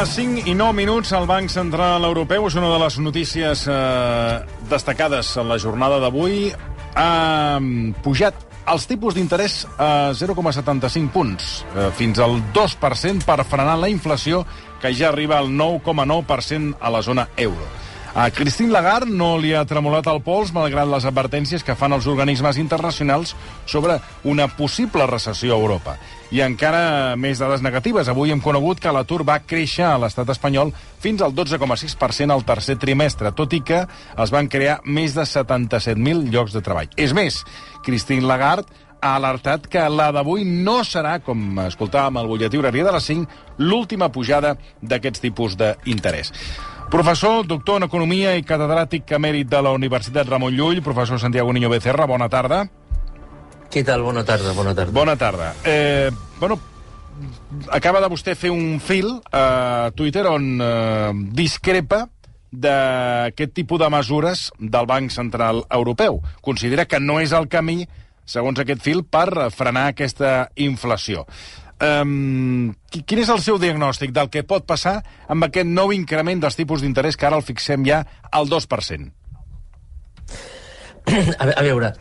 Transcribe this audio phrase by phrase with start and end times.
[0.00, 1.10] les 5 i 9 minuts.
[1.12, 4.38] El Banc Central Europeu és una de les notícies eh,
[4.70, 6.54] destacades en la jornada d'avui.
[6.96, 7.58] Ha
[8.00, 8.38] pujat
[8.72, 14.46] els tipus d'interès a 0,75 punts, eh, fins al 2% per frenar la inflació,
[14.80, 17.68] que ja arriba al 9,9% a la zona euro.
[18.12, 22.08] A Christine Lagarde no li ha tremolat el pols malgrat les advertències que fan els
[22.10, 23.36] organismes internacionals
[23.70, 25.94] sobre una possible recessió a Europa.
[26.34, 28.10] I encara més dades negatives.
[28.10, 32.76] Avui hem conegut que l'atur va créixer a l'estat espanyol fins al 12,6% al tercer
[32.82, 36.90] trimestre, tot i que es van crear més de 77.000 llocs de treball.
[36.98, 37.44] És més,
[37.86, 38.66] Christine Lagarde
[39.00, 43.40] ha alertat que la d'avui no serà, com escoltàvem al butlletí horari de les 5,
[43.62, 46.34] l'última pujada d'aquests tipus d'interès.
[46.90, 51.68] Professor, doctor en Economia i catedràtic emèrit de la Universitat Ramon Llull, professor Santiago Niño
[51.70, 52.64] Becerra, bona tarda.
[53.70, 54.02] Què tal?
[54.02, 54.92] Bona tarda, bona tarda.
[54.96, 55.52] Bona tarda.
[55.62, 56.58] Eh, bueno,
[57.70, 62.08] acaba de vostè fer un fil a Twitter on eh, discrepa
[62.50, 66.18] d'aquest tipus de mesures del Banc Central Europeu.
[66.42, 67.84] Considera que no és el camí,
[68.26, 71.22] segons aquest fil, per frenar aquesta inflació.
[71.80, 74.98] Um, quin és el seu diagnòstic del que pot passar
[75.32, 79.08] amb aquest nou increment dels tipus d'interès que ara el fixem ja al 2%?
[81.40, 81.94] A, veure,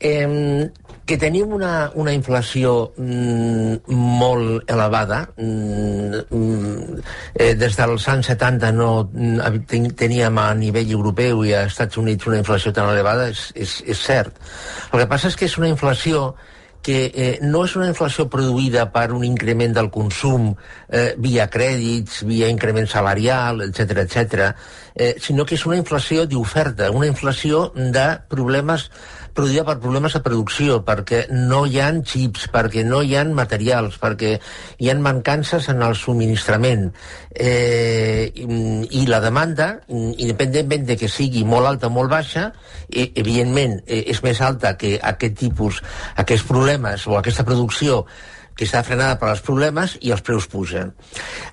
[0.00, 0.70] eh,
[1.06, 5.20] que tenim una, una inflació mm, molt elevada.
[5.36, 6.98] Mm,
[7.36, 12.26] eh, des dels anys 70 no mm, teníem a nivell europeu i a Estats Units
[12.26, 14.40] una inflació tan elevada, és, és, és cert.
[14.90, 16.32] El que passa és que és una inflació
[16.82, 20.52] que eh, no és una inflació produïda per un increment del consum
[20.88, 24.48] eh, via crèdits, via increment salarial, etc etc,
[24.94, 28.90] eh, sinó que és una inflació d'oferta, una inflació de problemes
[29.36, 33.98] produïda per problemes de producció, perquè no hi han xips, perquè no hi han materials,
[34.02, 34.36] perquè
[34.82, 36.88] hi han mancances en el subministrament.
[37.30, 38.46] Eh, i,
[39.02, 42.48] I la demanda, independentment de que sigui molt alta o molt baixa,
[42.88, 45.82] eh, evidentment eh, és més alta que aquest tipus,
[46.16, 48.04] aquests problemes o aquesta producció
[48.56, 50.92] que està frenada per als problemes i els preus pugen.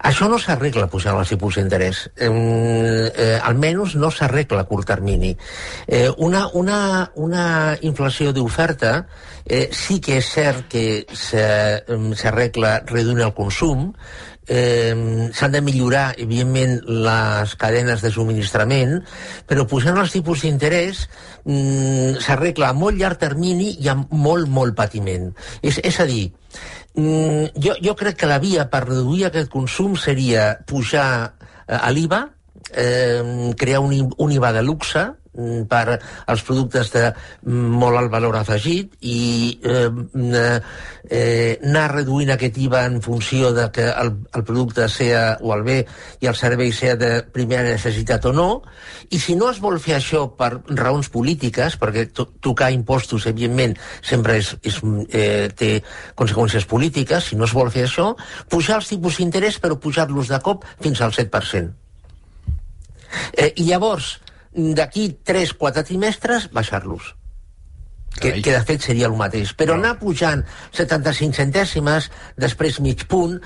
[0.07, 2.05] Això no s'arregla pujant els tipus d'interès.
[2.15, 5.33] Eh, eh, almenys no s'arregla a curt termini.
[5.87, 6.79] Eh, una, una,
[7.15, 7.45] una
[7.81, 8.95] inflació d'oferta
[9.45, 13.91] eh, sí que és cert que s'arregla reduint el consum,
[14.47, 18.99] eh, s'han de millorar, evidentment, les cadenes de subministrament,
[19.47, 21.05] però pujant els tipus d'interès
[21.45, 25.31] mm, s'arregla a molt llarg termini i amb molt, molt patiment.
[25.61, 26.31] És, és a dir,
[26.93, 31.09] Mm, jo, jo crec que la via per reduir aquest consum seria pujar
[31.65, 32.21] eh, a l'IVA,
[32.69, 35.07] eh, crear un, un IVA de luxe,
[35.69, 37.07] per als productes de
[37.49, 39.89] molt alt valor afegit i eh,
[41.09, 45.63] eh, anar reduint aquest IVA en funció de que el, el producte sea, o el
[45.65, 45.79] bé
[46.21, 48.47] i el servei sea de primera necessitat o no,
[49.09, 53.75] i si no es vol fer això per raons polítiques, perquè to tocar impostos, evidentment,
[54.01, 54.79] sempre és, és,
[55.09, 55.75] eh, té
[56.15, 58.13] conseqüències polítiques, si no es vol fer això,
[58.49, 61.73] pujar els tipus d'interès, però pujar-los de cop fins al 7%.
[63.37, 64.17] Eh, I llavors,
[64.53, 67.13] d'aquí 3-4 trimestres baixar-los.
[68.13, 69.55] Que, que de fet seria el mateix.
[69.57, 70.43] Però anar pujant
[70.77, 73.39] 75 centèsimes, després mig punt...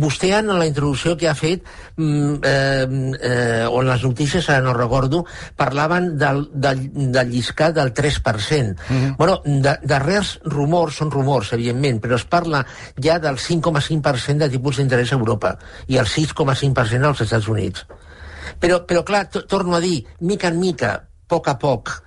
[0.00, 1.66] Vostè en la introducció que ha fet,
[2.00, 5.26] mm, eh, eh, on les notícies, ara no recordo,
[5.60, 8.24] parlaven del, del, del lliscat del 3%.
[8.24, 9.16] Mm -hmm.
[9.18, 12.64] bueno, de, darrers rumors, són rumors, evidentment, però es parla
[12.96, 17.84] ja del 5,5% de tipus d'interès a Europa i el 6,5% als Estats Units.
[18.60, 20.96] Però, però clar, torno a dir, mica en mica,
[21.28, 22.00] poc a poc.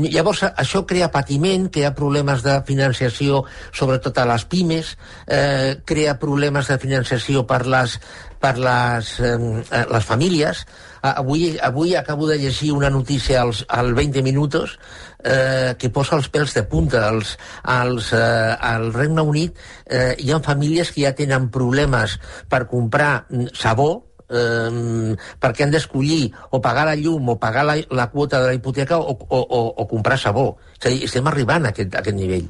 [0.00, 3.44] Llavors, això crea patiment, crea problemes de financiació,
[3.76, 4.96] sobretot a les pimes,
[5.26, 7.98] eh, crea problemes de financiació per les,
[8.40, 10.64] per les, eh, les famílies.
[11.02, 14.76] Avui, avui acabo de llegir una notícia als, al 20 minuts
[15.24, 17.06] eh, que posa els pèls de punta.
[17.08, 19.56] als, als, eh, al Regne Unit
[19.86, 22.18] eh, hi ha famílies que ja tenen problemes
[22.48, 27.76] per comprar mm, sabó, eh, perquè han d'escollir o pagar la llum o pagar la,
[27.90, 30.54] la quota de la hipoteca o, o, o, o comprar sabó.
[30.78, 32.48] És a dir, estem arribant a aquest, a aquest nivell.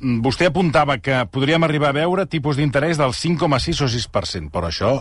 [0.00, 4.68] Mm, vostè apuntava que podríem arribar a veure tipus d'interès del 5,6 o 6%, però
[4.68, 4.98] això,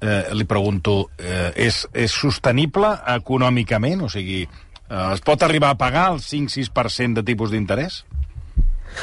[0.00, 4.06] eh, li pregunto, eh, és, és sostenible econòmicament?
[4.06, 8.04] O sigui, eh, es pot arribar a pagar el 5-6% de tipus d'interès?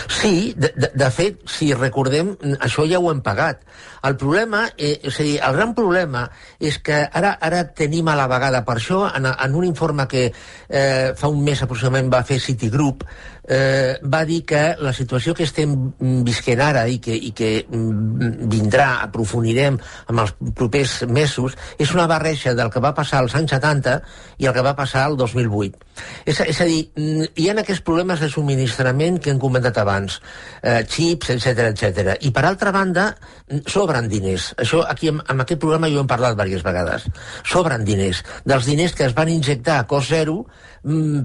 [0.07, 3.63] Sí, de, de, de fet, si recordem, això ja ho hem pagat.
[4.07, 6.25] El problema, eh, és a dir, el gran problema
[6.59, 10.27] és que ara ara tenim a la vegada, per això, en, en un informe que
[10.27, 13.03] eh, fa un mes aproximadament va fer Citigroup,
[13.47, 15.73] eh, va dir que la situació que estem
[16.27, 19.79] visquent ara i que, i que mm, vindrà, aprofundirem
[20.11, 23.97] en els propers mesos, és una barreja del que va passar als anys 70
[24.43, 25.79] i el que va passar al 2008.
[26.27, 30.19] És, és a dir, mm, hi ha aquests problemes de subministrament que hem comentat abans,
[30.61, 32.17] eh, xips, etc etc.
[32.27, 33.09] I per altra banda,
[33.47, 34.53] mm, sobren diners.
[34.57, 37.07] Això aquí amb, amb aquest programa jo hem parlat diverses vegades.
[37.47, 38.23] Sobren diners.
[38.45, 40.45] Dels diners que es van injectar a cost zero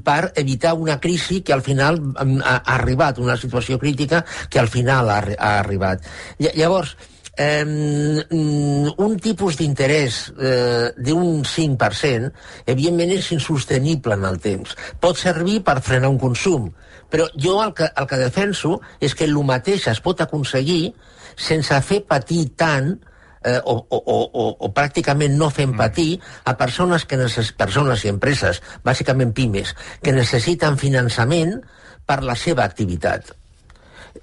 [0.03, 4.69] per evitar una crisi que al final ha, ha arribat, una situació crítica que al
[4.69, 6.07] final ha, ha arribat.
[6.39, 6.97] Llavors,
[7.37, 7.65] eh,
[8.97, 12.33] un tipus d'interès eh, d'un 5%,
[12.67, 14.77] evidentment és insostenible en el temps.
[15.01, 16.71] Pot servir per frenar un consum,
[17.13, 20.93] però jo el que, el que defenso és que el mateix es pot aconseguir
[21.37, 22.95] sense fer patir tant
[23.45, 25.79] eh, o, o, o, o pràcticament no fem mm.
[25.79, 27.53] patir a persones, que necess...
[27.57, 31.59] persones i empreses, bàsicament pimes, que necessiten finançament
[32.07, 33.33] per la seva activitat.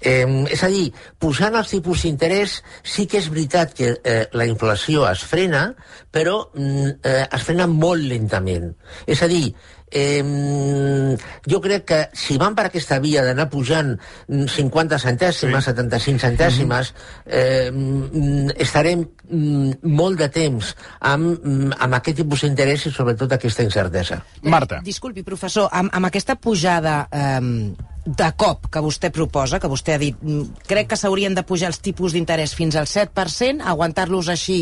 [0.00, 0.86] Eh, és a dir,
[1.18, 5.66] posant els tipus d'interès sí que és veritat que eh, la inflació es frena,
[6.12, 8.72] però mm, eh, es frena molt lentament.
[9.10, 9.50] És a dir,
[9.92, 11.16] Eh,
[11.50, 13.96] jo crec que si van per aquesta via d'anar pujant
[14.30, 15.72] 50 centèsimes, sí.
[15.72, 16.92] 75 centèsimes,
[17.26, 17.72] eh,
[18.54, 19.02] estarem
[19.82, 20.70] molt de temps
[21.00, 21.42] amb,
[21.74, 24.22] amb aquest tipus d'interès i sobretot aquesta incertesa.
[24.42, 24.78] Marta.
[24.86, 27.74] Disculpi, professor, amb, amb aquesta pujada eh,
[28.06, 30.16] de cop que vostè proposa, que vostè ha dit
[30.68, 34.58] crec que s'haurien de pujar els tipus d'interès fins al 7%, aguantar-los així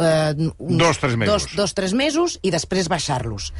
[0.00, 1.32] eh, uns, dos, tres mesos.
[1.32, 3.50] Dos, dos, tres mesos i després baixar-los.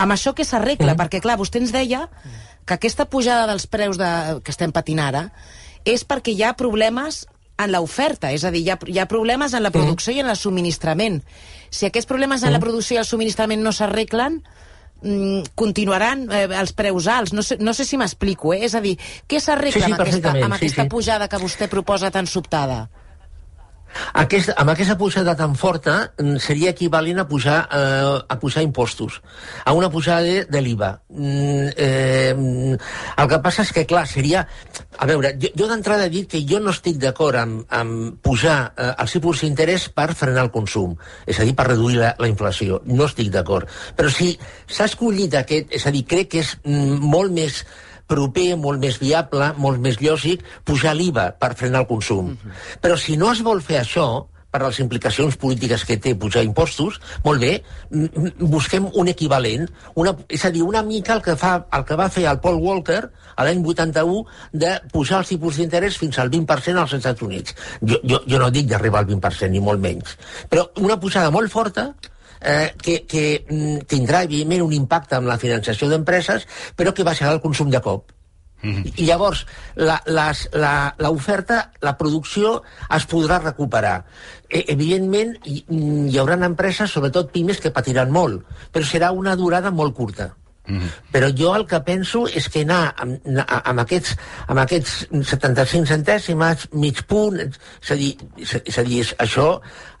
[0.00, 0.94] Amb això què s'arregla?
[0.94, 1.00] Mm.
[1.02, 2.06] Perquè, clar, vostè ens deia
[2.64, 5.28] que aquesta pujada dels preus de, que estem patint ara
[5.84, 7.24] és perquè hi ha problemes
[7.60, 10.16] en l'oferta, és a dir, hi ha, hi ha problemes en la producció mm.
[10.16, 11.20] i en el subministrament.
[11.68, 14.69] Si aquests problemes en la producció i el subministrament no s'arreglen, mm,
[15.56, 17.34] continuaran eh, els preus alts.
[17.36, 18.64] No sé, no sé si m'explico, eh?
[18.68, 18.96] És a dir,
[19.28, 20.92] què s'arregla sí, sí, amb, aquesta, amb sí, aquesta sí.
[20.92, 22.84] pujada que vostè proposa tan sobtada?
[24.20, 29.22] Aquest, amb aquesta pujada tan forta mm, seria equivalent a pujar, eh, a pujar impostos,
[29.64, 30.90] a una pujada de, de l'IVA.
[31.08, 32.76] Mm, eh,
[33.16, 34.44] el que passa és que, clar, seria...
[35.00, 38.92] A veure, jo, jo d'entrada dit que jo no estic d'acord amb, amb pujar eh,
[39.00, 42.82] els tipus d'interès per frenar el consum, és a dir, per reduir la, la inflació.
[42.90, 43.70] No estic d'acord.
[43.96, 44.34] Però si
[44.66, 45.72] s'ha escollit aquest...
[45.80, 47.64] És a dir, crec que és mm, molt més
[48.10, 52.26] proper, molt més viable, molt més lògic, pujar l'IVA per frenar el consum.
[52.26, 52.50] Uh mhm.
[52.50, 52.78] -huh.
[52.82, 56.98] Però si no es vol fer això, per les implicacions polítiques que té pujar impostos,
[57.24, 57.52] molt bé,
[58.40, 62.10] busquem un equivalent, una, és a dir, una mica el que, fa, el que va
[62.10, 63.00] fer el Paul Walker
[63.36, 67.54] a l'any 81 de pujar els tipus d'interès fins al 20% als Estats Units.
[67.80, 70.16] Jo, jo, jo no dic d'arribar al 20%, ni molt menys.
[70.50, 71.92] Però una pujada molt forta
[72.40, 76.46] eh, que, que mm, tindrà, evidentment, un impacte en la finançació d'empreses,
[76.76, 78.12] però que baixarà el consum de cop.
[78.62, 78.92] Mm -hmm.
[78.96, 79.46] I llavors,
[79.76, 82.62] l'oferta, la, la, la producció
[82.96, 84.04] es podrà recuperar.
[84.48, 89.70] E, evidentment, hi, hi haurà empreses, sobretot pimes, que patiran molt, però serà una durada
[89.70, 90.36] molt curta.
[90.70, 90.90] Mm.
[91.12, 94.16] Però jo el que penso és que anar amb, amb, aquests,
[94.48, 99.46] amb aquests 75 centèsimes, mig punt, és a dir, és a dir això,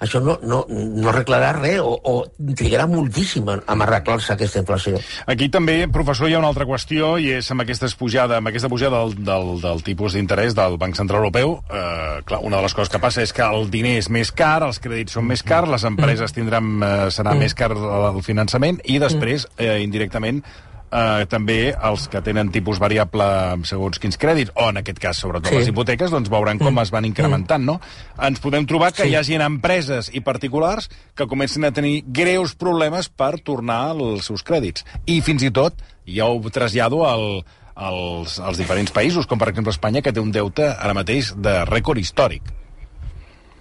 [0.00, 5.00] això no, no, no arreglarà res o, o trigarà moltíssim a arreglar-se aquesta inflació.
[5.30, 8.70] Aquí també, professor, hi ha una altra qüestió i és amb aquesta pujada, amb aquesta
[8.72, 11.56] pujada del, del, del tipus d'interès del Banc Central Europeu.
[11.68, 14.60] Eh, clar, una de les coses que passa és que el diner és més car,
[14.66, 17.44] els crèdits són més cars, les empreses tindran, eh, serà mm.
[17.44, 20.42] més car el finançament i després, eh, indirectament,
[20.90, 23.26] eh, també els que tenen tipus variable
[23.68, 25.60] segons quins crèdits, o en aquest cas, sobretot sí.
[25.60, 26.84] les hipoteques, doncs veuran com mm.
[26.84, 27.78] es van incrementant, no?
[28.20, 29.12] Ens podem trobar que sí.
[29.12, 34.44] hi hagi empreses i particulars que comencin a tenir greus problemes per tornar els seus
[34.46, 34.84] crèdits.
[35.06, 35.80] I fins i tot,
[36.10, 37.42] ja ho trasllado al,
[37.74, 41.62] als, als diferents països, com per exemple Espanya, que té un deute ara mateix de
[41.70, 42.56] rècord històric.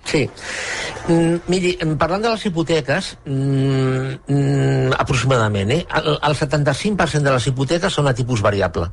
[0.05, 0.23] Sí.
[1.09, 7.47] Mm, miri, parlant de les hipoteques, mm, mm, aproximadament, eh, el, el 75% de les
[7.47, 8.89] hipoteques són a tipus variable.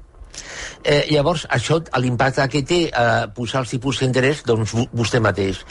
[0.85, 5.65] Eh, llavors, això, l'impacte que té eh, posar els tipus d'interès, doncs vostè mateix.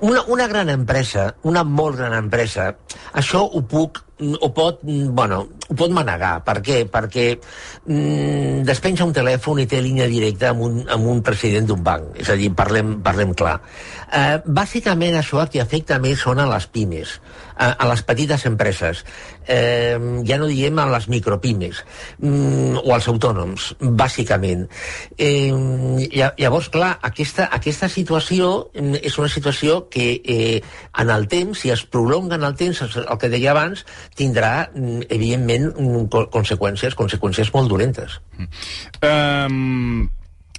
[0.00, 2.70] Una, una gran empresa, una molt gran empresa,
[3.12, 4.00] això ho puc,
[4.40, 6.38] o pot, bueno, ho pot manegar.
[6.46, 6.78] Per què?
[6.88, 11.82] Perquè mm, despenja un telèfon i té línia directa amb un, amb un president d'un
[11.84, 12.14] banc.
[12.22, 13.58] És a dir, parlem, parlem clar.
[14.14, 17.16] Eh, bàsicament això el que afecta més són a les pimes,
[17.56, 19.02] a, a les petites empreses.
[19.50, 21.80] Eh, ja no diem a les micropimes
[22.22, 24.68] mm, o als autònoms, bàsicament.
[25.18, 25.50] Eh,
[26.14, 30.62] llavors, clar, aquesta, aquesta situació mm, és una situació que eh,
[31.02, 33.82] en el temps, si es prolonga en el temps, el que deia abans,
[34.14, 35.72] tindrà, mm, evidentment,
[36.34, 38.20] conseqüències, conseqüències molt dolentes.
[39.02, 40.06] Um,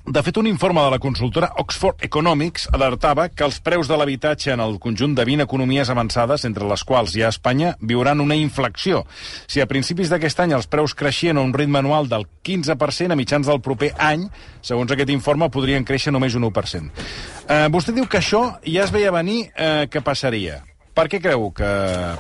[0.08, 4.52] de fet, un informe de la consultora Oxford Economics alertava que els preus de l'habitatge
[4.54, 8.38] en el conjunt de 20 economies avançades, entre les quals hi ha Espanya, viuran una
[8.38, 9.02] inflexió.
[9.50, 13.18] Si a principis d'aquest any els preus creixien a un ritme anual del 15%, a
[13.18, 14.28] mitjans del proper any,
[14.62, 17.08] segons aquest informe, podrien créixer només un 1%.
[17.50, 20.62] Eh, vostè diu que això ja es veia venir eh, que passaria.
[20.96, 21.72] Per què creu que...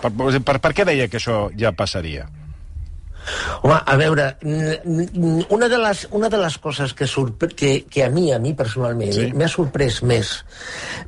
[0.01, 0.11] Per,
[0.41, 2.25] per, per què deia que això ja passaria?
[3.61, 4.27] Home, a veure,
[5.49, 7.07] una de les, una de les coses que,
[7.55, 9.29] que, que a mi, a mi personalment, sí.
[9.33, 10.33] m'ha sorprès més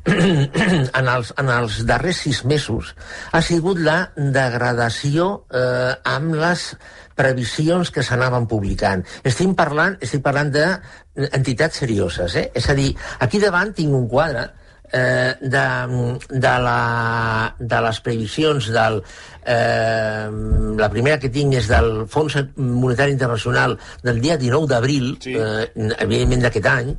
[0.08, 2.94] en, els, en els darrers sis mesos
[3.32, 6.70] ha sigut la degradació eh, amb les
[7.18, 9.02] previsions que s'anaven publicant.
[9.26, 12.48] Estic parlant, estic parlant d'entitats serioses, eh?
[12.58, 12.92] És a dir,
[13.26, 14.46] aquí davant tinc un quadre
[14.92, 19.02] eh, de, de, la, de les previsions del...
[19.48, 20.28] Eh,
[20.76, 25.38] la primera que tinc és del Fons Monetari Internacional del dia 19 d'abril, sí.
[25.40, 25.70] eh,
[26.04, 26.90] evidentment d'aquest any,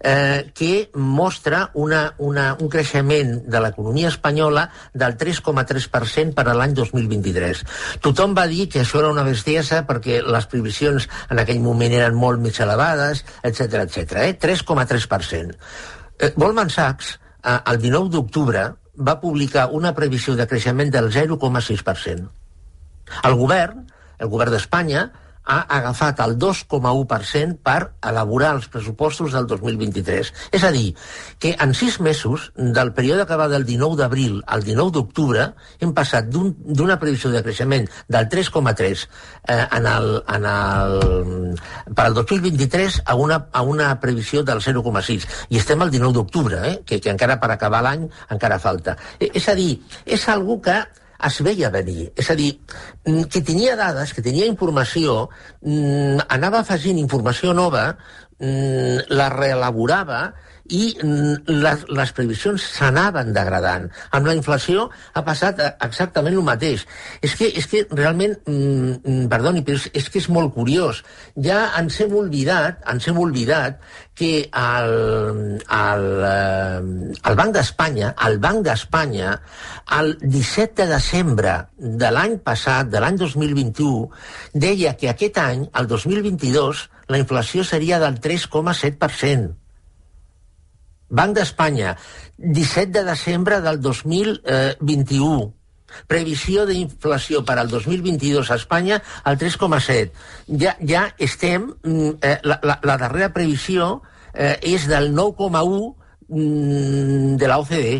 [0.00, 4.64] eh, que mostra una, una, un creixement de l'economia espanyola
[4.94, 7.62] del 3,3% per a l'any 2023.
[8.00, 12.16] Tothom va dir que això era una bestiesa perquè les previsions en aquell moment eren
[12.16, 14.24] molt més elevades, etc etc.
[14.24, 14.34] Eh?
[14.40, 15.56] 3,3%.
[16.18, 18.64] Eh, Goldman Sachs eh, el 19 d'octubre
[18.98, 22.28] va publicar una previsió de creixement del 0,6%.
[23.24, 23.86] El govern,
[24.18, 25.08] el govern d'Espanya,
[25.48, 30.32] ha agafat el 2,1% per elaborar els pressupostos del 2023.
[30.52, 30.92] És a dir,
[31.40, 35.48] que en sis mesos, del període que va del 19 d'abril al 19 d'octubre,
[35.80, 39.06] hem passat d'una un, previsió de creixement del 3,3
[39.48, 41.56] eh, en el, en el,
[41.94, 45.26] per al 2023 a una, a una previsió del 0,6.
[45.48, 48.98] I estem al 19 d'octubre, eh, que, que encara per acabar l'any encara falta.
[49.18, 50.82] E, és a dir, és algo que
[51.26, 52.12] es veia venir.
[52.16, 52.52] És a dir,
[53.04, 55.28] mm, que tenia dades, que tenia informació,
[55.62, 57.96] mm, anava afegint informació nova,
[58.38, 60.34] mm, la reelaborava
[60.68, 63.88] i les, les previsions s'anaven degradant.
[64.14, 66.84] Amb la inflació ha passat exactament el mateix.
[67.24, 68.36] És que, és que realment,
[69.32, 71.02] perdoni, però és, és que és molt curiós.
[71.44, 73.80] Ja ens hem oblidat, ens hem oblidat
[74.18, 74.92] que el,
[75.78, 79.36] el, eh, el Banc d'Espanya, el Banc d'Espanya,
[79.98, 84.08] el 17 de desembre de l'any passat, de l'any 2021,
[84.66, 86.84] deia que aquest any, el 2022,
[87.14, 89.67] la inflació seria del 3,7%.
[91.08, 91.96] Banc d'Espanya,
[92.36, 95.54] 17 de desembre del 2021.
[96.06, 100.12] Previsió d'inflació per al 2022 a Espanya al 3,7.
[100.60, 101.72] Ja, ja estem...
[101.82, 104.02] Mm, eh, la, la, la darrera previsió
[104.34, 105.94] eh, és del 9,1
[106.28, 107.96] mm, de la OCDE.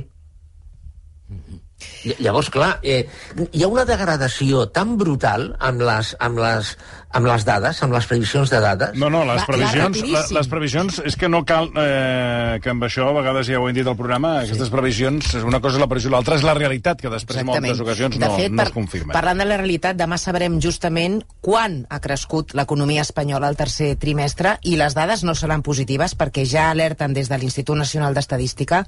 [2.23, 3.09] Llavors, clar, eh,
[3.51, 6.71] hi ha una degradació tan brutal amb les, amb les,
[7.11, 8.95] amb les dades, amb les previsions de dades?
[9.01, 13.09] No, no, les previsions, la, les previsions és que no cal eh, que amb això,
[13.11, 14.53] a vegades ja ho hem dit al programa, sí.
[14.53, 17.65] aquestes previsions, una cosa és la previsió, l'altra és la realitat, que després Exactament.
[17.65, 19.17] en moltes ocasions no, fet, no es confirma.
[19.17, 24.59] Parlant de la realitat, demà sabrem justament quan ha crescut l'economia espanyola al tercer trimestre
[24.69, 28.85] i les dades no seran positives perquè ja alerten des de l'Institut Nacional d'Estadística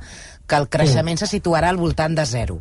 [0.47, 1.25] que el creixement mm.
[1.25, 2.61] se situarà al voltant de zero.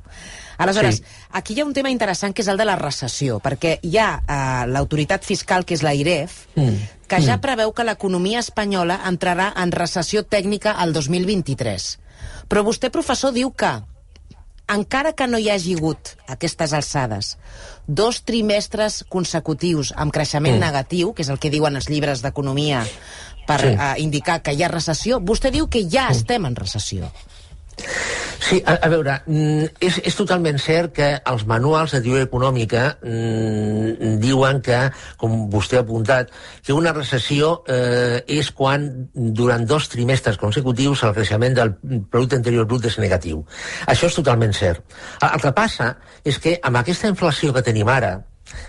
[0.59, 1.03] Aleshores, sí.
[1.31, 4.09] aquí hi ha un tema interessant que és el de la recessió, perquè hi ha
[4.19, 7.05] eh, l'autoritat fiscal, que és la IREF, mm.
[7.07, 7.43] que ja mm.
[7.45, 11.87] preveu que l'economia espanyola entrarà en recessió tècnica al 2023.
[12.51, 13.71] Però vostè, professor, diu que
[14.69, 17.37] encara que no hi hagi hagut aquestes alçades
[17.87, 20.65] dos trimestres consecutius amb creixement mm.
[20.67, 22.83] negatiu, que és el que diuen els llibres d'economia
[23.47, 23.73] per sí.
[23.73, 26.19] uh, indicar que hi ha recessió, vostè diu que ja mm.
[26.19, 27.09] estem en recessió.
[28.39, 32.86] Sí, a, a veure, mm, és, és totalment cert que els manuals de teoria econòmica
[32.98, 34.79] mm, diuen que,
[35.21, 36.31] com vostè ha apuntat,
[36.65, 41.75] que una recessió eh, és quan durant dos trimestres consecutius el creixement del
[42.09, 43.43] producte interior brut és negatiu.
[43.91, 44.81] Això és totalment cert.
[45.21, 45.93] El, el que passa
[46.25, 48.15] és que amb aquesta inflació que tenim ara,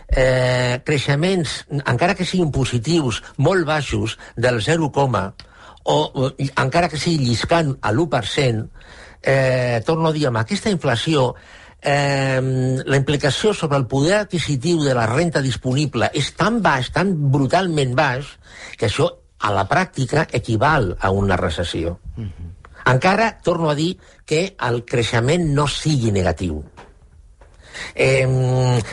[0.09, 4.91] eh, creixements, encara que siguin positius, molt baixos, del 0,
[5.85, 8.69] o, o encara que sigui lliscant a l'1%,
[9.23, 11.35] eh, torno a dir, amb aquesta inflació
[11.83, 12.41] eh,
[12.85, 17.95] la implicació sobre el poder adquisitiu de la renta disponible és tan baix, tan brutalment
[17.97, 18.37] baix,
[18.77, 19.09] que això
[19.41, 21.99] a la pràctica equival a una recessió.
[22.17, 22.51] -huh.
[22.87, 26.63] Encara torno a dir que el creixement no sigui negatiu.
[27.95, 28.27] Eh,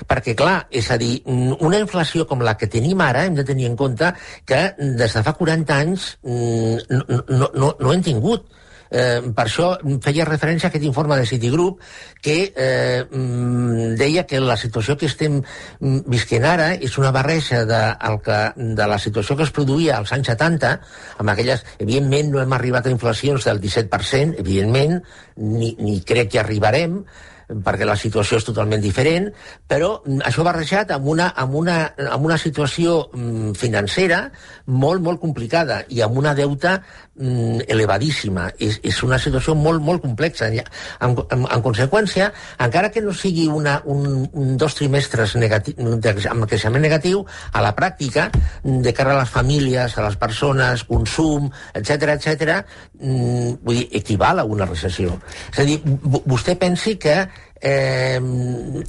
[0.08, 3.66] perquè, clar, és a dir, una inflació com la que tenim ara hem de tenir
[3.66, 4.14] en compte
[4.46, 8.48] que des de fa 40 anys no, no, no, no hem tingut
[8.90, 11.82] Eh, per això feia referència a aquest informe de Citigroup
[12.24, 17.64] que eh, mm, deia que la situació que estem mm, visquent ara és una barreja
[17.68, 18.42] de, el que,
[18.80, 20.74] de la situació que es produïa als anys 70,
[21.18, 21.66] amb aquelles...
[21.84, 25.02] Evidentment no hem arribat a inflacions del 17%, evidentment,
[25.38, 27.02] ni, ni crec que arribarem,
[27.48, 29.30] perquè la situació és totalment diferent,
[29.68, 31.78] però mm, això barrejat amb una, amb una,
[32.12, 34.26] amb una situació mm, financera
[34.68, 36.78] molt, molt complicada i amb una deuta
[37.16, 38.50] mm, elevadíssima.
[38.60, 40.50] És, és una situació molt, molt complexa.
[40.52, 42.30] En, en, en conseqüència,
[42.68, 45.96] encara que no sigui una, un, un dos trimestres negatiu,
[46.32, 47.24] amb creixement negatiu,
[47.54, 48.28] a la pràctica,
[48.64, 52.60] de cara a les famílies, a les persones, consum, etc etc,
[53.00, 55.16] vull dir, equival a una recessió.
[55.54, 55.80] És a dir,
[56.28, 57.22] vostè pensi que
[57.62, 58.20] eh,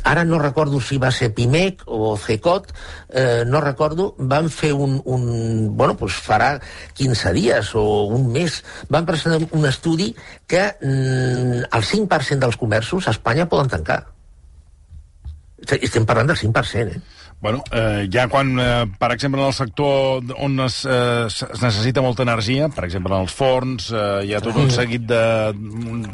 [0.04, 2.72] ara no recordo si va ser Pimec o CECOT,
[3.08, 6.58] eh, no recordo, van fer un, un bueno, pues farà
[6.94, 10.14] 15 dies o un mes, van presentar un estudi
[10.46, 14.04] que mm, el 5% dels comerços a Espanya poden tancar.
[15.68, 17.17] Estem parlant del 5%, eh?
[17.40, 22.02] Bueno, eh, ja quan, eh, per exemple, en el sector on es, eh, es necessita
[22.02, 25.52] molta energia, per exemple, en els forns, eh, hi ha tot un seguit de,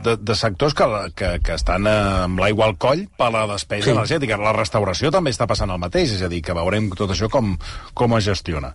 [0.04, 1.94] de, de sectors que, que, que estan eh,
[2.26, 3.94] amb l'aigua al coll per la despesa sí.
[3.94, 4.36] energètica.
[4.36, 7.54] La restauració també està passant el mateix, és a dir, que veurem tot això com,
[7.94, 8.74] com es gestiona.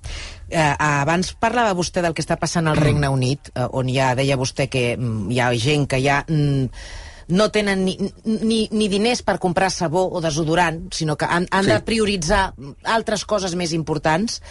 [0.50, 4.40] Eh, abans parlava vostè del que està passant al Regne Unit, eh, on ja deia
[4.42, 6.24] vostè que mm, hi ha gent que ja...
[6.26, 7.96] Mm, no tenen ni,
[8.26, 11.72] ni, ni diners per comprar sabó o desodorant, sinó que han, han sí.
[11.72, 12.44] de prioritzar
[12.84, 14.42] altres coses més importants.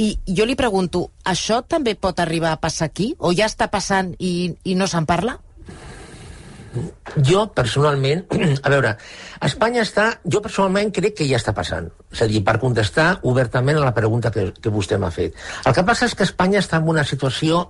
[0.00, 3.14] I jo li pregunto, això també pot arribar a passar aquí?
[3.18, 5.40] O ja està passant i, i no se'n parla?
[7.26, 8.24] Jo, personalment,
[8.66, 8.94] a veure,
[9.42, 10.06] Espanya està...
[10.22, 11.88] Jo, personalment, crec que ja està passant.
[12.12, 15.36] És a dir, per contestar obertament a la pregunta que, que vostè m'ha fet.
[15.66, 17.64] El que passa és que Espanya està en una situació,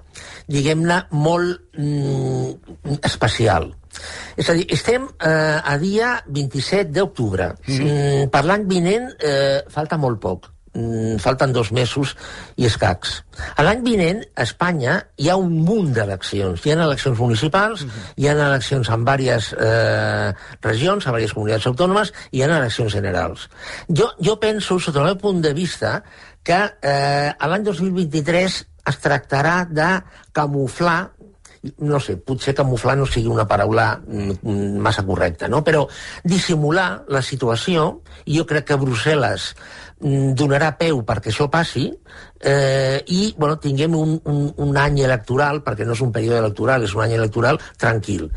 [0.51, 3.71] diguem-ne, molt mm, especial.
[4.39, 7.53] És a dir, estem eh, a dia 27 d'octubre.
[7.67, 7.83] Sí.
[7.83, 10.51] Mm, per l'any vinent eh, falta molt poc.
[10.71, 12.13] Mm, falten dos mesos
[12.55, 13.17] i escacs.
[13.59, 16.63] A l'any vinent, a Espanya, hi ha un munt d'eleccions.
[16.63, 18.13] Hi ha eleccions municipals, uh -huh.
[18.17, 22.93] hi ha eleccions en diverses eh, regions, a diverses comunitats autònomes, i hi ha eleccions
[22.93, 23.49] generals.
[23.89, 26.05] Jo, jo penso, sota el meu punt de vista,
[26.43, 30.03] que eh, l'any 2023 es tractarà de
[30.33, 31.11] camuflar
[31.79, 35.63] no sé, potser camuflar no sigui una paraula mm, massa correcta, no?
[35.63, 35.87] però
[36.25, 41.87] dissimular la situació, i jo crec que Brussel·les mm, donarà peu perquè això passi
[42.41, 46.87] eh, i bueno, tinguem un, un, un any electoral, perquè no és un període electoral,
[46.87, 48.31] és un any electoral tranquil.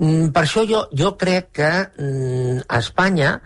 [0.00, 3.36] Mm, per això jo, jo crec que mm, a Espanya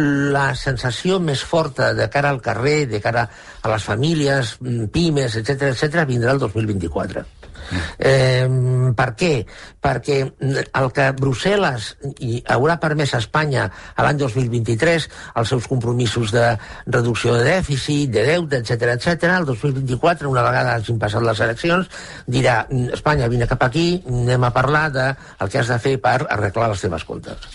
[0.00, 3.26] la sensació més forta de cara al carrer, de cara
[3.60, 7.26] a les famílies, mm, pimes, etc etc vindrà el 2024.
[7.98, 8.46] Eh,
[8.96, 9.32] per què?
[9.80, 10.18] Perquè
[10.80, 11.90] el que Brussel·les
[12.26, 15.08] i haurà permès a Espanya a l'any 2023
[15.40, 16.46] els seus compromisos de
[16.86, 19.36] reducció de dèficit, de deute, etc etc.
[19.38, 21.88] el 2024, una vegada hagin passat les eleccions,
[22.26, 25.06] dirà Espanya, vine cap aquí, anem a parlar de
[25.40, 27.48] el que has de fer per arreglar les teves comptes.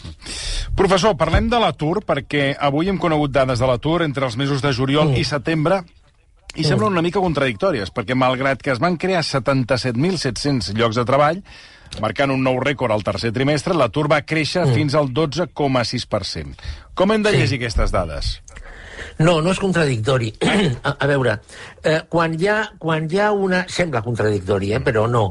[0.75, 4.73] Professor, parlem de l'atur, perquè avui hem conegut dades de l'atur entre els mesos de
[4.75, 5.21] juliol mm.
[5.21, 5.83] i setembre
[6.55, 11.41] i semblen una mica contradictòries, perquè malgrat que es van crear 77.700 llocs de treball,
[12.03, 14.75] marcant un nou rècord al tercer trimestre, l'atur va créixer mm.
[14.75, 16.69] fins al 12,6%.
[16.95, 17.41] Com hem de sí.
[17.43, 18.37] llegir aquestes dades?
[19.19, 20.31] No, no és contradictori.
[20.87, 21.37] a, a veure,
[21.83, 23.63] eh, quan, hi ha, quan hi ha una...
[23.71, 25.25] Sembla contradictori, eh, però no.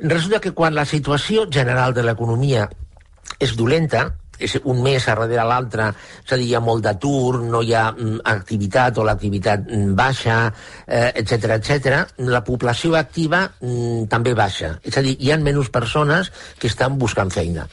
[0.00, 2.68] Resulta que quan la situació general de l'economia
[3.40, 4.08] és dolenta,
[4.40, 5.90] és un mes a darrere l'altre,
[6.24, 9.94] és a dir, hi ha molt d'atur, no hi ha mm, activitat o l'activitat mm,
[9.98, 10.40] baixa,
[10.86, 12.00] etc eh, etc.
[12.30, 14.74] la població activa mm, també baixa.
[14.82, 17.68] És a dir, hi ha menys persones que estan buscant feina.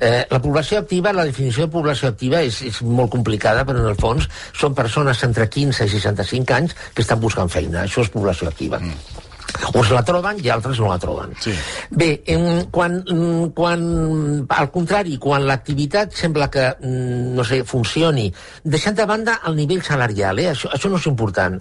[0.00, 3.90] Eh, la població activa, la definició de població activa és, és molt complicada, però en
[3.90, 7.84] el fons són persones entre 15 i 65 anys que estan buscant feina.
[7.84, 8.80] Això és població activa.
[8.80, 9.29] Mm.
[9.74, 11.34] Uns la troben i altres no la troben.
[11.40, 11.54] Sí.
[11.90, 18.32] Bé, em, quan, mm, quan, al contrari, quan l'activitat sembla que, mm, no sé, funcioni,
[18.64, 20.50] deixant de banda el nivell salarial, eh?
[20.52, 21.60] això, això no és important.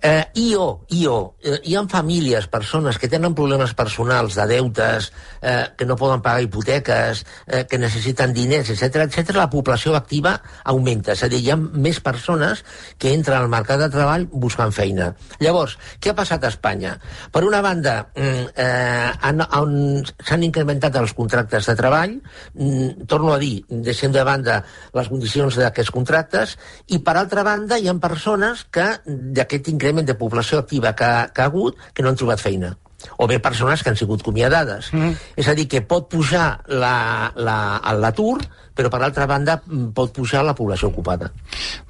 [0.00, 5.66] Eh, IO, IO, eh, hi ha famílies, persones que tenen problemes personals de deutes, eh,
[5.76, 9.34] que no poden pagar hipoteques, eh, que necessiten diners, etc etc.
[9.36, 11.12] la població activa augmenta.
[11.12, 12.64] És a dir, hi ha més persones
[12.98, 15.12] que entren al mercat de treball buscant feina.
[15.40, 16.96] Llavors, què ha passat a Espanya?
[17.32, 22.20] Per una banda, mm, eh, han- han- s'han incrementat els contractes de treball,
[22.54, 27.78] mm, torno a dir, deixem de banda les condicions d'aquests contractes, i per altra banda
[27.78, 32.10] hi ha persones que d'aquest increment de població activa que, que ha hagut que no
[32.10, 32.76] han trobat feina
[33.16, 34.92] o bé persones que han sigut acomiadades.
[34.92, 35.12] Mm.
[35.36, 38.40] És a dir, que pot pujar la- la- l'atur,
[38.74, 41.30] però per altra banda mm, pot pujar la població ocupada.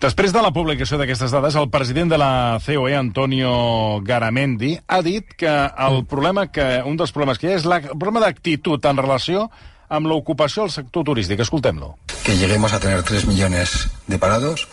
[0.00, 5.26] Després de la publicació d'aquestes dades, el president de la COE, Antonio Garamendi, ha dit
[5.36, 8.84] que el problema que un dels problemes que hi ha és la, el problema d'actitud
[8.90, 9.48] en relació
[9.92, 11.40] amb l'ocupació al sector turístic.
[11.40, 11.96] Escoltem-lo.
[12.24, 14.68] que lleguemos a tener 3 millones de parados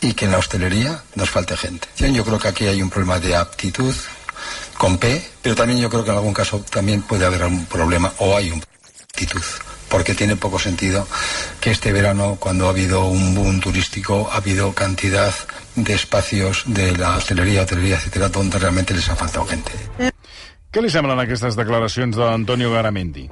[0.00, 1.86] y que en la hostelería nos falte gente.
[1.98, 3.94] Yo creo que aquí hay un problema de aptitud
[4.76, 8.12] con P, pero también yo creo que en algún caso también puede haber algún problema
[8.18, 8.62] o hay un
[9.02, 9.42] actitud.
[9.88, 11.06] Porque tiene poco sentido
[11.60, 15.32] que este verano, cuando ha habido un boom turístico, ha habido cantidad
[15.76, 19.72] de espacios de la hostelería, hotelería, etcétera, donde realmente les ha faltado gente.
[20.68, 23.24] Què li semblen aquestes declaracions d'Antonio Garamendi?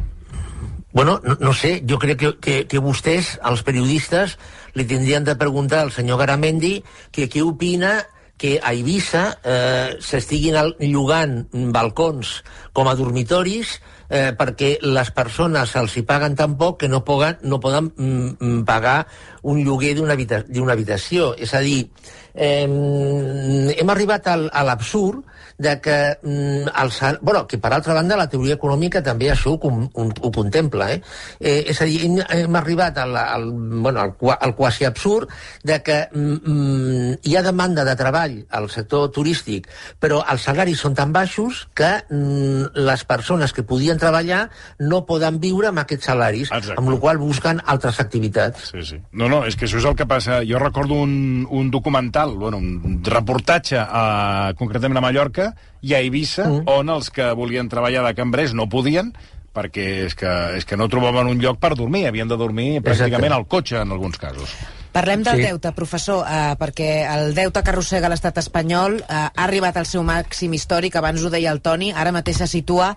[0.97, 4.39] Bueno, no, no sé, jo crec que, que, que vostès, els periodistes,
[4.73, 6.79] li tindrien de preguntar al senyor Garamendi
[7.13, 7.99] que què opina
[8.37, 11.39] que a Eivissa eh, s'estiguin llogant
[11.73, 12.43] balcons
[12.77, 17.39] com a dormitoris eh, perquè les persones se'ls hi paguen tan poc que no poden,
[17.43, 19.07] no poden mm, mm, pagar
[19.43, 21.33] un lloguer d'una habita habitació.
[21.39, 21.89] És a dir,
[22.35, 25.25] eh, hem arribat al, a l'absurd
[25.59, 27.19] de que mm, el sal...
[27.23, 31.01] bueno, que per altra banda la teoria econòmica també això ho, ho, ho contempla, eh?
[31.41, 31.65] eh?
[31.73, 35.33] És a dir, hem, hem arribat al, al, bueno, al, al quasi absurd
[35.65, 39.69] de que mm, hi ha demanda de treball al sector turístic,
[40.01, 44.47] però els salaris són tan baixos que mm, les persones que podien treballar
[44.79, 46.77] no poden viure amb aquests salaris, Exacte.
[46.81, 48.71] amb la qual busquen altres activitats.
[48.75, 49.01] Sí, sí.
[49.13, 50.43] No, no, és que això és el que passa.
[50.47, 55.46] Jo recordo un, un documental, bueno, un reportatge a, concretament a Mallorca
[55.83, 56.67] i a Eivissa, mm.
[56.73, 59.13] on els que volien treballar de cambrers no podien
[59.57, 63.33] perquè és que, és que no trobaven un lloc per dormir, havien de dormir pràcticament
[63.33, 63.39] Exacte.
[63.39, 64.53] al cotxe en alguns casos.
[64.97, 65.43] Parlem del Sí.
[65.43, 70.01] deute, professor, eh, perquè el deute que arrossega l'estat espanyol eh, ha arribat al seu
[70.03, 72.95] màxim històric, abans ho deia el Toni, ara mateix se situa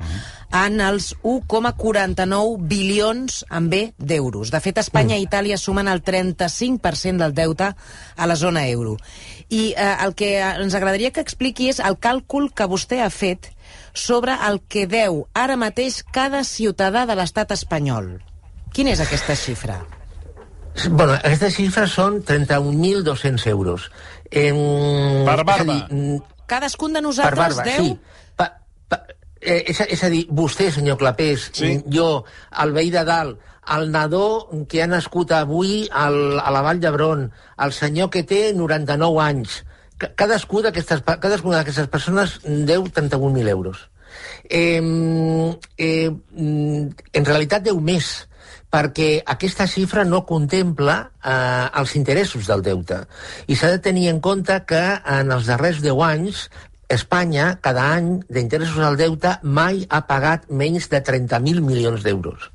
[0.55, 4.49] en els 1,49 bilions amb B d'euros.
[4.49, 7.75] De fet, Espanya i Itàlia sumen el 35% del deute
[8.15, 8.95] a la zona euro.
[9.49, 13.51] I eh, el que ens agradaria que expliqui és el càlcul que vostè ha fet
[13.93, 18.21] sobre el que deu ara mateix cada ciutadà de l'estat espanyol.
[18.71, 19.98] Quina és aquesta xifra?
[20.89, 23.89] Bueno, aquestes xifres són 31.200 euros.
[24.31, 24.53] Eh,
[25.25, 25.63] Per barba.
[25.73, 27.85] Dir, mm, Cadascun de per nosaltres barba, deu...
[27.85, 27.99] sí.
[28.35, 28.47] Pa,
[28.87, 29.03] pa,
[29.41, 31.77] eh, és, a- és a dir, vostè, senyor Clapés, Sí.
[31.77, 32.23] mm, jo,
[32.63, 33.39] el veí de dalt,
[33.75, 38.53] el nadó que ha nascut avui al, a la Vall d'Hebron, el senyor que té
[38.53, 39.63] 99 anys,
[39.97, 43.89] ca- cadascú d'aquestes cadascuna d'aquestes persones deu 31.000 euros.
[44.49, 44.81] Eh,
[45.77, 48.27] eh, en realitat deu més,
[48.69, 53.03] perquè aquesta xifra no contempla eh, els interessos del deute.
[53.47, 54.83] I s'ha de tenir en compte que
[55.17, 56.47] en els darrers 10 anys
[56.89, 62.47] Espanya, cada any, d'interessos al deute, mai ha pagat menys de 30.000 milions d'euros.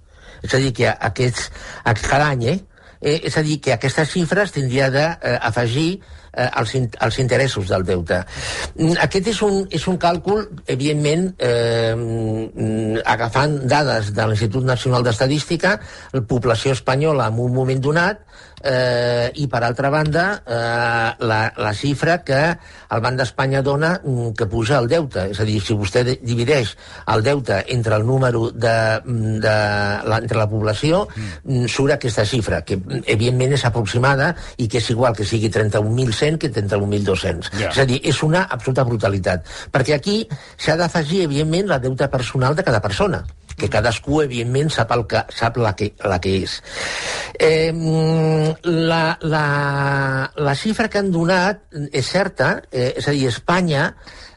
[0.42, 1.52] És a dir, que aquests,
[2.02, 2.56] cada any, eh?
[2.98, 3.20] eh?
[3.30, 6.02] És a dir, que aquestes xifres tindria d'afegir eh,
[6.60, 8.22] els, in- els interessos del deute.
[8.78, 15.02] Mm, Aquest és un, és un càlcul, evidentment, eh, mm, agafant dades de l'Institut Nacional
[15.06, 15.78] d'Estadística,
[16.12, 18.20] la població espanyola en un moment donat,
[18.64, 22.38] eh, i per altra banda eh, la, la xifra que
[22.94, 25.26] el Banc d'Espanya dona mm, que puja el deute.
[25.34, 26.72] És a dir, si vostè de- divideix
[27.12, 29.54] el deute entre el número de, de
[30.08, 31.06] la, entre la població,
[31.44, 31.66] mm.
[31.68, 36.50] surt aquesta xifra, que evidentment és aproximada i que és igual que sigui 31.100 que
[36.50, 37.52] 31.200.
[37.60, 37.70] Ja.
[37.70, 39.48] És a dir, és una absoluta brutalitat.
[39.72, 40.18] Perquè aquí
[40.56, 45.20] s'ha d'afegir, evidentment, la deute personal de cada persona que cadascú, evidentment, sap, el que,
[45.30, 46.56] sap la, que, la que és.
[47.38, 47.70] Eh,
[48.64, 49.44] la, la,
[50.34, 53.92] la xifra que han donat és certa, eh, és a dir, Espanya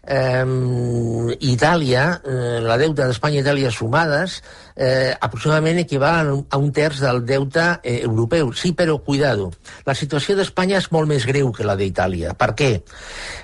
[0.07, 4.41] eh, Itàlia, eh, la deuta d'Espanya i Itàlia sumades,
[4.75, 8.53] eh, aproximadament equival a un, terç del deute eh, europeu.
[8.53, 9.51] Sí, però cuidado,
[9.85, 12.33] la situació d'Espanya és molt més greu que la d'Itàlia.
[12.37, 12.71] Per què?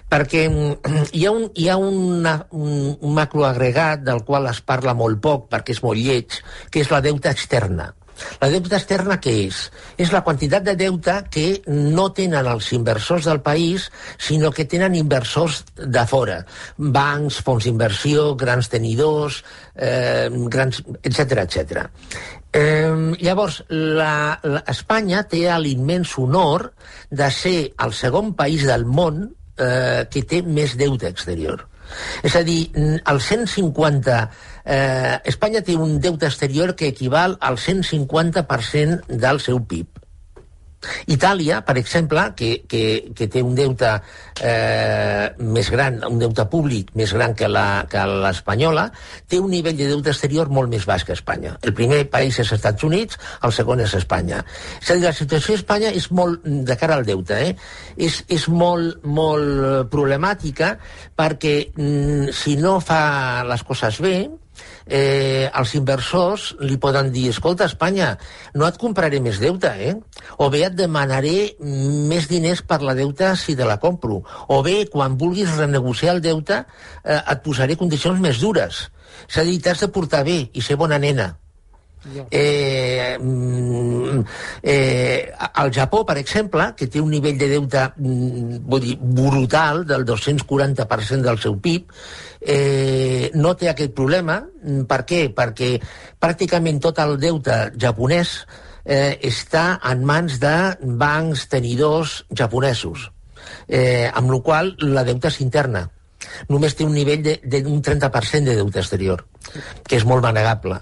[0.10, 0.46] Perquè
[1.18, 5.50] hi ha, un, hi ha una, un, un macroagregat del qual es parla molt poc
[5.52, 6.40] perquè és molt lleig,
[6.72, 7.92] que és la deuta externa.
[8.42, 9.60] La deuta externa què és?
[9.98, 14.96] És la quantitat de deute que no tenen els inversors del país, sinó que tenen
[15.00, 16.40] inversors de fora.
[16.78, 19.44] Bancs, fons d'inversió, grans tenidors,
[19.76, 21.86] eh, grans, etc etc.
[22.54, 26.70] Eh, llavors, la, la, Espanya té l'immens honor
[27.10, 29.26] de ser el segon país del món
[29.58, 31.66] eh, que té més deute exterior.
[32.24, 34.20] És a dir, el 150...
[34.66, 40.04] Eh, Espanya té un deute exterior que equival al 150% del seu PIB.
[41.08, 42.84] Itàlia, per exemple, que, que,
[43.16, 43.90] que té un deute
[44.44, 48.90] eh, més gran, un deute públic més gran que l'espanyola,
[49.30, 51.56] té un nivell de deute exterior molt més baix que Espanya.
[51.64, 54.44] El primer país és Estats Units, el segon és Espanya.
[54.82, 57.56] És a dir, la situació d'Espanya és molt, de cara al deute, eh?
[57.98, 60.76] és, és molt, molt problemàtica
[61.16, 64.18] perquè mm, si no fa les coses bé,
[64.86, 68.14] eh, els inversors li poden dir escolta, Espanya,
[68.56, 69.94] no et compraré més deute, eh?
[70.38, 74.24] O bé et demanaré més diners per la deuta si te la compro.
[74.48, 76.64] O bé, quan vulguis renegociar el deute,
[77.04, 78.88] eh, et posaré condicions més dures.
[79.30, 81.43] És a dir, t'has de portar bé i ser bona nena.
[82.30, 84.20] Eh, mm,
[84.62, 85.32] eh,
[85.64, 90.04] el Japó, per exemple, que té un nivell de deute mm, vull dir, brutal del
[90.06, 91.96] 240% del seu PIB,
[92.42, 94.42] eh, no té aquest problema.
[94.64, 95.24] Mm, per què?
[95.36, 95.78] Perquè
[96.20, 98.36] pràcticament tot el deute japonès
[98.84, 103.10] eh, està en mans de bancs tenidors japonesos,
[103.68, 105.88] eh, amb la qual la deuta és interna.
[106.50, 109.26] Només té un nivell d'un 30% de deute exterior,
[109.84, 110.80] que és molt manegable.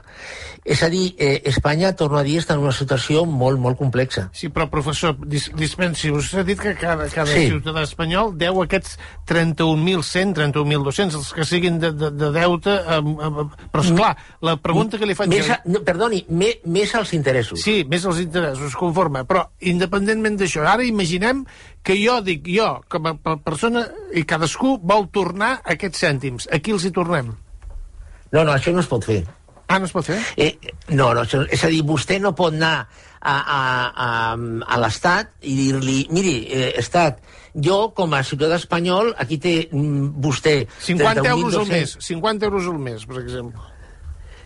[0.63, 4.27] És a dir, eh, Espanya, torno a dir, està en una situació molt, molt complexa.
[4.37, 7.47] Sí, però, professor, dis dispensi, us ha dit que cada, cada sí.
[7.49, 13.47] ciutadà espanyol deu aquests 31.100, 31.200, els que siguin de, de, de deute, eh, eh,
[13.73, 14.11] però, esclar,
[14.45, 15.33] la pregunta que li faig...
[15.33, 17.65] Més, a, no, perdoni, me, més els interessos.
[17.65, 21.41] Sí, més els interessos, conforme, però, independentment d'això, ara imaginem
[21.81, 26.51] que jo dic, jo, com a persona, i cadascú vol tornar aquests cèntims.
[26.53, 27.33] A qui els hi tornem?
[28.31, 29.23] No, no, això no es pot fer.
[29.71, 30.19] Ah, no es pot fer?
[30.35, 30.53] Eh,
[30.91, 32.75] no, no, és a dir, vostè no pot anar
[33.21, 33.59] a, a,
[34.05, 37.21] a, a l'Estat i dir-li, miri, eh, Estat,
[37.55, 40.55] jo, com a ciutadà espanyol, aquí té mm, vostè...
[40.87, 43.69] 50 euros al mes, 50 euros al mes, per exemple.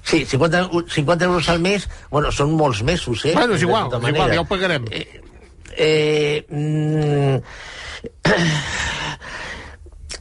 [0.06, 3.34] Sí, 50, 50 euros al mes, bueno, són molts mesos, eh?
[3.34, 4.86] Bueno, és igual, és igual, ja ho pagarem.
[4.94, 5.22] Eh,
[5.78, 7.42] eh, mm,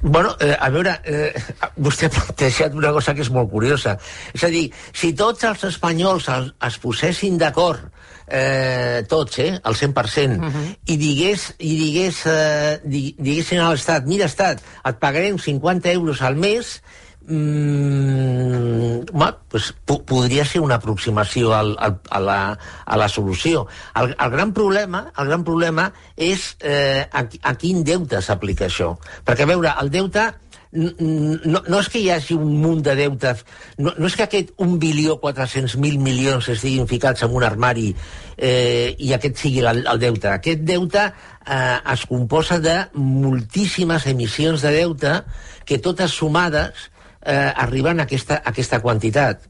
[0.06, 1.32] Bueno, eh, a veure, eh,
[1.80, 3.94] vostè ha plantejat una cosa que és molt curiosa.
[4.36, 7.86] És a dir, si tots els espanyols es, es posessin d'acord
[8.28, 10.66] eh, tots, eh, al 100%, uh -huh.
[10.92, 16.36] i digués, i digués, eh, diguessin a l'Estat, mira, Estat, et pagarem 50 euros al
[16.36, 16.82] mes,
[17.26, 23.66] mm, home, pues, podria ser una aproximació al, al, a, la, a la solució.
[23.94, 28.94] El, el, gran problema, el gran problema és eh, a, a quin deute s'aplica això.
[29.24, 30.32] Perquè, a veure, el deute
[30.74, 33.44] no, no és que hi hagi un munt de deutes,
[33.78, 37.92] no, no és que aquest 1 bilió 400.000 milions estiguin ficats en un armari
[38.36, 40.32] eh, i aquest sigui el, el deute.
[40.32, 45.20] Aquest deute eh, es composa de moltíssimes emissions de deute
[45.64, 46.90] que totes sumades
[47.24, 49.48] eh, arriben a aquesta, a aquesta quantitat.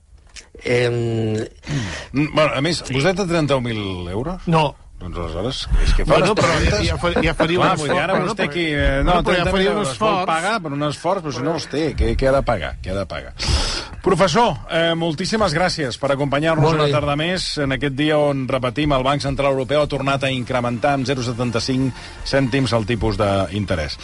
[0.64, 0.88] Eh...
[2.12, 2.94] Bueno, a més, sí.
[2.96, 4.48] vostè té 31.000 euros?
[4.50, 4.72] No.
[5.04, 7.98] Doncs aleshores, és que fa bueno, però ja, ja, ja faria Clar, un esforç.
[8.00, 8.62] Ara vostè aquí...
[8.72, 10.22] Eh, no, però ja faria un esforç.
[10.30, 12.70] pagar per un esforç, però si no els té, què, què ha de pagar?
[12.80, 13.34] Què ha de pagar?
[14.04, 19.04] Professor, eh, moltíssimes gràcies per acompanyar-nos una tarda més en aquest dia on, repetim, el
[19.04, 21.90] Banc Central Europeu ha tornat a incrementar amb 0,75
[22.28, 23.98] cèntims el tipus d'interès.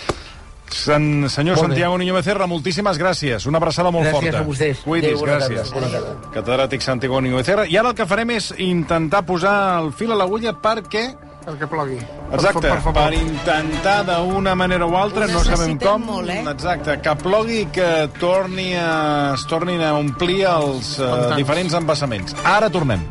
[0.70, 1.98] Sen, senyor molt Santiago.
[1.98, 3.46] Niño Becerra, moltíssimes gràcies.
[3.50, 4.30] Una abraçada molt gràcies forta.
[4.30, 4.84] Gràcies a vostès.
[4.84, 5.72] Cuidis, Adéu, gràcies.
[5.74, 6.14] Bona tarda.
[6.34, 7.66] Catedràtic Santiago Niño Becerra.
[7.66, 11.10] I ara el que farem és intentar posar el fil a l'agulla perquè...
[11.40, 11.96] Perquè plogui.
[12.36, 16.42] Exacte, per, per, per intentar d'una manera o altra, no sabem com, molt, eh?
[16.52, 17.88] exacte, que plogui i que
[18.20, 22.36] torni a, es tornin a omplir els uh, diferents embassaments.
[22.44, 23.02] Ara tornem.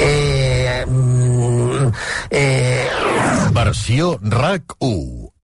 [0.00, 1.92] Eh, mm,
[2.30, 3.05] eh...
[3.56, 5.35] Versió RAC 1